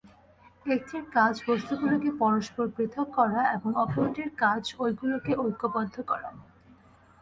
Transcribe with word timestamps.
একটির 0.65 1.05
কাজ 1.13 1.33
বস্তুগুলিকে 1.47 2.09
পরস্পর 2.21 2.65
পৃথক 2.75 3.07
করা 3.17 3.41
এবং 3.55 3.69
অপরটির 3.83 4.29
কাজ 4.43 4.63
ঐগুলিকে 4.79 5.33
ঐক্যবদ্ধ 5.43 5.95
করা। 6.09 6.29